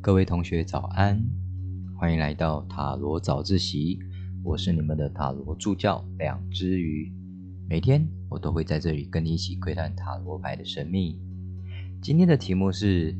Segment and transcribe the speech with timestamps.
[0.00, 1.20] 各位同学早安，
[1.96, 3.98] 欢迎来到塔罗早自习。
[4.44, 7.12] 我是你们的塔罗助教两只鱼，
[7.68, 11.20] 每天我都会在这里跟你一起窥探塔罗牌的神秘。
[12.00, 13.12] 今天的题目是：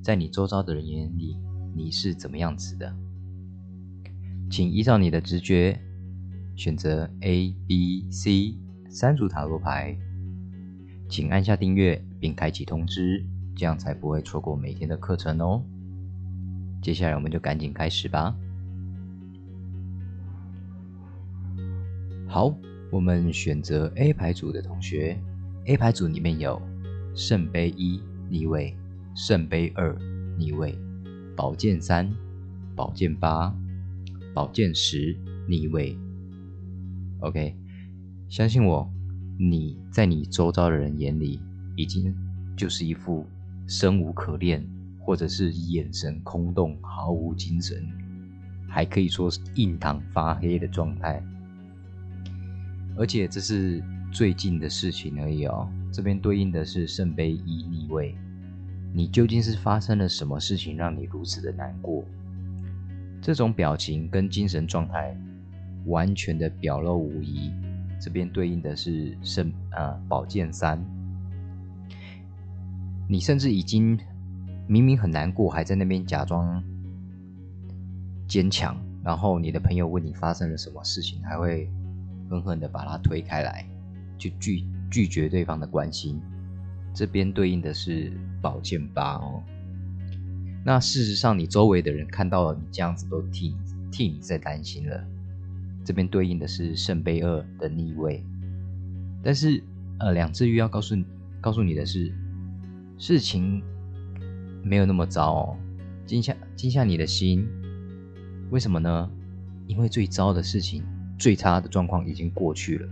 [0.00, 1.36] 在你周遭的人眼里，
[1.74, 2.94] 你是怎么样子的？
[4.48, 5.80] 请依照你的直觉
[6.54, 8.54] 选择 A、B、C
[8.88, 9.98] 三组塔罗牌，
[11.08, 13.26] 请按下订阅并开启通知，
[13.56, 15.60] 这样才不会错过每天的课程哦。
[16.82, 18.34] 接下来我们就赶紧开始吧。
[22.26, 22.54] 好，
[22.90, 25.18] 我们选择 A 牌组的同学
[25.66, 26.60] ，A 牌组里面有
[27.14, 28.74] 圣杯一逆位、
[29.14, 29.94] 圣杯二
[30.38, 30.78] 逆位、
[31.36, 32.10] 宝剑三、
[32.74, 33.54] 宝剑八、
[34.32, 35.14] 宝剑十
[35.48, 35.98] 逆位。
[37.18, 37.54] OK，
[38.28, 38.90] 相信我，
[39.38, 41.40] 你在你周遭的人眼里，
[41.76, 42.14] 已经
[42.56, 43.26] 就是一副
[43.66, 44.66] 生无可恋。
[45.02, 47.88] 或者是眼神空洞、毫无精神，
[48.68, 51.22] 还可以说是印堂发黑的状态。
[52.96, 55.68] 而且这是最近的事情而已哦。
[55.90, 58.14] 这边对应的是圣杯一逆位，
[58.92, 62.04] 你究竟是发生了什么事情让你如此的难过？
[63.22, 65.16] 这种表情跟精神状态
[65.86, 67.50] 完全的表露无遗。
[68.00, 70.78] 这边对应的是圣啊宝剑三，
[73.08, 73.98] 你甚至已经。
[74.70, 76.62] 明明很难过，还在那边假装
[78.28, 81.68] 坚强，然后你的朋友问你发生了什么事情，还会
[82.28, 83.68] 狠狠的把他推开来，
[84.16, 86.20] 就拒拒绝对方的关心。
[86.94, 89.42] 这边对应的是宝剑八哦。
[90.64, 93.56] 那事实上，你周围的人看到了你这样子，都替
[93.90, 95.04] 替你在担心了。
[95.84, 98.24] 这边对应的是圣杯二的逆位。
[99.20, 99.60] 但是，
[99.98, 100.94] 呃，两只鱼要告诉
[101.40, 102.14] 告诉你的是，
[102.98, 103.60] 事情。
[104.62, 105.56] 没有那么糟哦，
[106.06, 107.46] 静下静下你的心，
[108.50, 109.10] 为什么呢？
[109.66, 110.82] 因为最糟的事情、
[111.18, 112.88] 最差的状况已经过去了。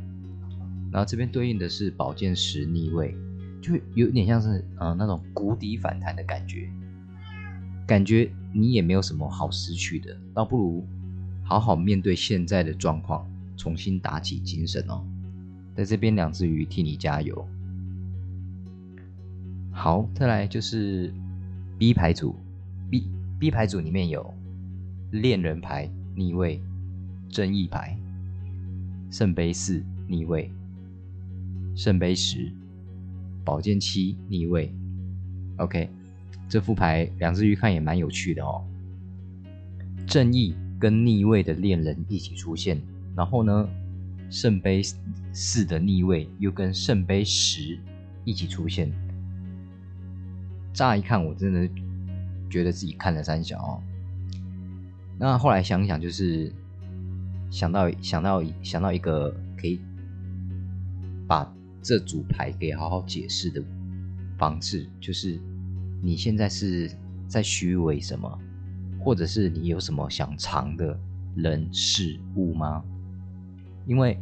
[0.93, 3.17] 然后这边对应的是宝剑十逆位，
[3.61, 6.71] 就有点像是呃那种谷底反弹的感觉，
[7.87, 10.87] 感觉你也没有什么好失去的，倒不如
[11.43, 15.05] 好好面对现在的状况，重新打起精神哦。
[15.75, 17.47] 在这边两只鱼替你加油。
[19.73, 21.13] 好，再来就是。
[21.79, 22.35] B 牌组
[22.91, 23.09] ，B
[23.39, 24.35] B 牌组里面有
[25.13, 26.61] 恋人牌逆位、
[27.29, 27.97] 正义牌、
[29.13, 30.51] 圣杯四逆位、
[31.77, 32.51] 圣杯十、
[33.45, 34.75] 宝剑七逆位。
[35.59, 35.89] OK，
[36.49, 38.65] 这副牌两只鱼看也蛮有趣的哦。
[40.05, 42.81] 正义跟逆位的恋人一起出现，
[43.15, 43.69] 然后呢，
[44.31, 44.83] 圣杯
[45.33, 47.79] 四的逆位又跟圣杯十
[48.25, 48.91] 一起出现。
[50.79, 51.69] 乍一看，我真的
[52.49, 53.83] 觉得自己看了三小哦。
[55.19, 56.53] 那后来想想，就是
[57.51, 59.81] 想到想到想到一个可以
[61.27, 61.53] 把
[61.83, 63.61] 这组牌给好好解释的
[64.39, 65.41] 方式，就是
[66.01, 66.89] 你现在是
[67.27, 68.39] 在虚伪什么，
[69.01, 70.97] 或者是你有什么想藏的
[71.35, 72.85] 人事物吗？
[73.85, 74.17] 因为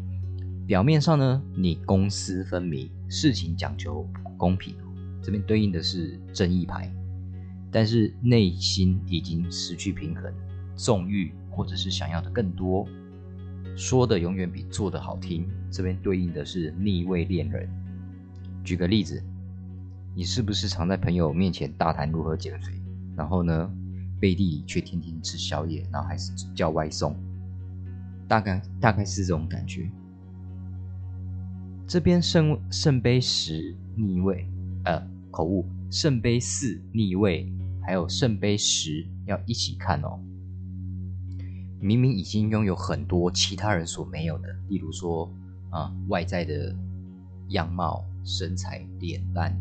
[0.67, 4.09] 表面上呢，你公私分明，事情讲究
[4.39, 4.75] 公平。
[5.27, 6.89] 这边对应的是正义牌，
[7.73, 10.33] 但是内心已经失去平衡，
[10.77, 12.87] 纵欲或者是想要的更多，
[13.75, 15.45] 说的永远比做的好听。
[15.69, 17.69] 这边对应的是逆位恋人。
[18.63, 19.21] 举个例子，
[20.15, 22.81] 你是不是常在朋友面前大谈如何减肥，
[23.17, 23.69] 然后呢，
[24.21, 27.17] 背地里却天天吃宵夜，然后还是叫外送？
[28.29, 29.91] 大概大概是这种感觉。
[31.85, 34.49] 这边圣圣杯十逆位，
[34.85, 35.16] 呃。
[35.37, 37.47] 口误，圣杯四逆位，
[37.83, 40.19] 还有圣杯十要一起看哦。
[41.79, 45.31] 明明已经拥有很多其他人所没有的，例如说
[45.69, 46.75] 啊外在的
[47.51, 49.55] 样貌、身材、脸蛋，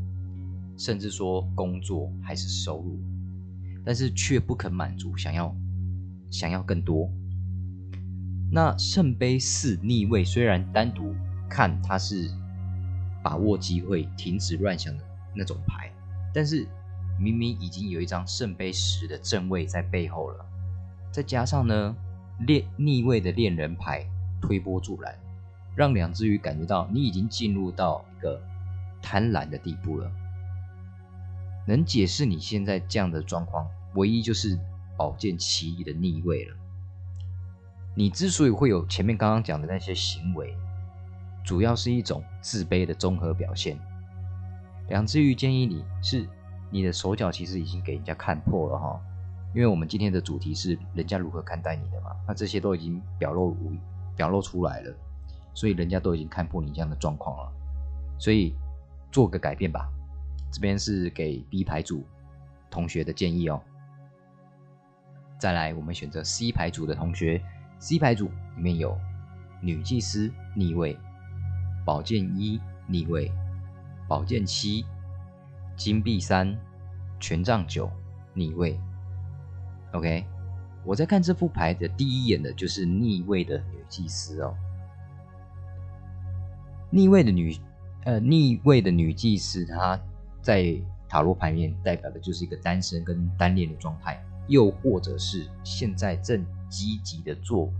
[0.77, 2.97] 甚至说工作还是收入，
[3.83, 5.53] 但是却不肯满足，想要
[6.31, 7.11] 想要更多。
[8.49, 11.13] 那圣杯四逆位虽然单独
[11.49, 12.31] 看它是
[13.21, 15.03] 把握机会、停止乱想的。
[15.35, 15.91] 那种牌，
[16.33, 16.67] 但是
[17.19, 20.45] 明明已经有一张圣杯十的正位在背后了，
[21.11, 21.95] 再加上呢，
[22.39, 24.05] 恋逆位的恋人牌
[24.41, 25.17] 推波助澜，
[25.75, 28.41] 让两只鱼感觉到你已经进入到一个
[29.01, 30.11] 贪婪的地步了。
[31.67, 34.59] 能解释你现在这样的状况，唯一就是
[34.97, 36.55] 宝剑七的逆位了。
[37.95, 40.55] 你之所以会有前面刚刚讲的那些行为，
[41.45, 43.79] 主要是一种自卑的综合表现。
[44.89, 46.27] 两只鱼建议你是
[46.69, 49.01] 你的手脚其实已经给人家看破了哈，
[49.53, 53.71] 因为我们今天的主题是人家如何看待你的嘛，那这些都已经表露无
[54.15, 54.93] 表露出来了，
[55.53, 57.51] 所以人家都已经看破你这样的状况了，
[58.19, 58.53] 所以
[59.11, 59.89] 做个改变吧。
[60.51, 62.05] 这边是给 B 牌组
[62.69, 63.61] 同学的建议哦。
[65.37, 67.41] 再来，我们选择 C 牌组的同学
[67.79, 68.97] ，C 牌组里面有
[69.61, 70.97] 女祭司逆位、
[71.83, 73.29] 宝剑一逆位、
[74.07, 74.85] 宝剑七、
[75.75, 76.57] 金币三、
[77.19, 77.89] 权杖九
[78.33, 78.79] 逆位。
[79.93, 80.25] OK，
[80.83, 84.55] 我在看这副牌的第一眼的就是逆位的女祭司哦。
[86.89, 87.57] 逆位的女，
[88.03, 89.99] 呃，逆位的女祭司，她
[90.41, 90.75] 在
[91.09, 97.71] 塔罗牌面代表的就是一个单身跟单恋的状态，又或者是现在正积极的做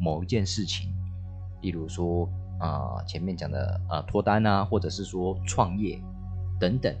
[0.00, 0.90] 某一件事情，
[1.60, 6.00] 例如说啊前面讲的啊脱单啊，或者是说创业
[6.58, 6.94] 等等，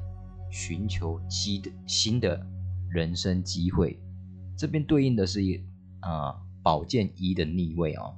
[0.50, 2.46] 寻求新的新的
[2.88, 3.98] 人生机会。
[4.56, 5.62] 这边对应的是一
[6.00, 8.16] 啊宝剑一的逆位哦。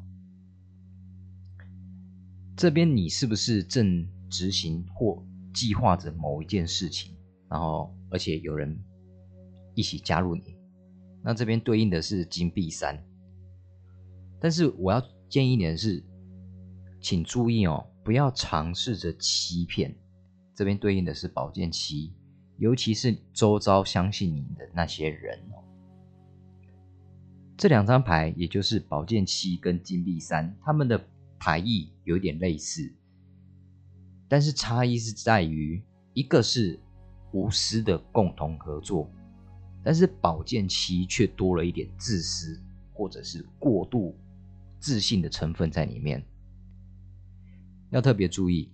[2.57, 5.25] 这边你是不是正执行或
[5.55, 7.17] 计划着某一件事情，
[7.49, 8.79] 然后而且有人
[9.75, 10.57] 一起加入你？
[11.23, 13.05] 那这边对应的是金币三。
[14.41, 16.05] 但是我要建议你的是，
[17.01, 19.95] 请注意哦，不要尝试着欺骗。
[20.55, 22.13] 这边对应的是宝剑七，
[22.57, 25.63] 尤其是周遭相信你的那些人哦。
[27.57, 31.01] 这两张牌，也就是宝剑七跟金币三，他们的
[31.39, 32.93] 牌意有点类似，
[34.29, 36.79] 但是差异是在于，一个是
[37.33, 39.09] 无私的共同合作，
[39.83, 42.61] 但是宝剑七却多了一点自私
[42.93, 44.17] 或者是过度
[44.81, 46.25] 自信的成分在里面，
[47.91, 48.71] 要特别注意。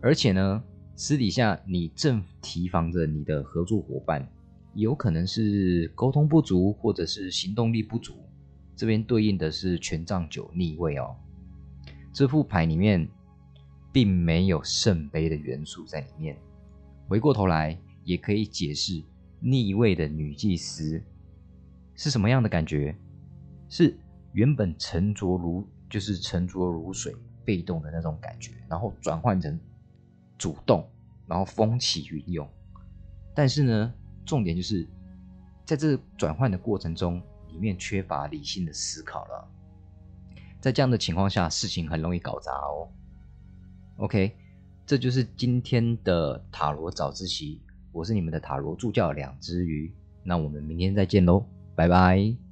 [0.00, 0.62] 而且呢，
[0.94, 4.26] 私底下你正提防着你的合作伙伴。
[4.74, 8.14] 有可能是沟通不足，或者是行动力不足。
[8.74, 11.16] 这边对应的是权杖九逆位哦。
[12.12, 13.08] 这副牌里面
[13.90, 16.36] 并没有圣杯的元素在里面。
[17.08, 19.02] 回过头来，也可以解释
[19.40, 21.02] 逆位的女祭司
[21.94, 22.94] 是什么样的感觉？
[23.70, 23.98] 是
[24.34, 29.58] 原本沉着如就是沉着如水、被动的那种感觉，然后转换成
[30.36, 30.88] 主动，
[31.26, 32.48] 然后风起云涌。
[33.34, 33.92] 但是呢？
[34.24, 34.84] 重点就是，
[35.64, 39.48] 在这转换的过程中，里面缺乏理性的思考了。
[40.60, 42.88] 在这样的情况下，事情很容易搞砸哦。
[43.98, 44.32] OK，
[44.84, 47.62] 这就是今天的塔罗早自习。
[47.92, 49.94] 我是你们的塔罗助教两只鱼。
[50.24, 51.46] 那我们明天再见喽，
[51.76, 52.45] 拜拜。